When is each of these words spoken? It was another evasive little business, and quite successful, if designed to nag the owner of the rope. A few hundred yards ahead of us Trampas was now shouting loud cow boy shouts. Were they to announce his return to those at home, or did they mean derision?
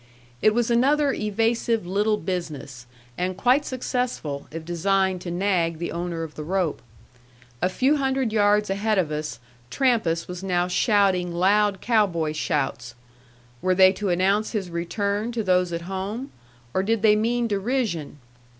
It 0.41 0.55
was 0.55 0.71
another 0.71 1.13
evasive 1.13 1.85
little 1.85 2.17
business, 2.17 2.87
and 3.19 3.37
quite 3.37 3.65
successful, 3.65 4.47
if 4.49 4.65
designed 4.65 5.21
to 5.21 5.29
nag 5.29 5.77
the 5.77 5.91
owner 5.91 6.23
of 6.23 6.33
the 6.33 6.43
rope. 6.43 6.81
A 7.61 7.69
few 7.69 7.97
hundred 7.97 8.33
yards 8.33 8.71
ahead 8.71 8.97
of 8.97 9.11
us 9.11 9.37
Trampas 9.69 10.27
was 10.27 10.41
now 10.43 10.67
shouting 10.67 11.31
loud 11.31 11.81
cow 11.81 12.07
boy 12.07 12.33
shouts. 12.33 12.95
Were 13.61 13.75
they 13.75 13.93
to 13.93 14.09
announce 14.09 14.53
his 14.53 14.71
return 14.71 15.31
to 15.33 15.43
those 15.43 15.71
at 15.71 15.81
home, 15.83 16.31
or 16.73 16.81
did 16.81 17.03
they 17.03 17.15
mean 17.15 17.47
derision? 17.47 18.17